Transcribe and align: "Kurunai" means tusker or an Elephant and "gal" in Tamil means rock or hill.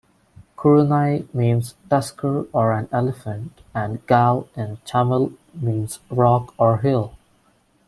"Kurunai" 0.57 1.31
means 1.31 1.75
tusker 1.87 2.47
or 2.53 2.71
an 2.73 2.89
Elephant 2.91 3.61
and 3.75 4.03
"gal" 4.07 4.49
in 4.55 4.77
Tamil 4.83 5.33
means 5.53 5.99
rock 6.09 6.55
or 6.57 6.77
hill. 6.79 7.13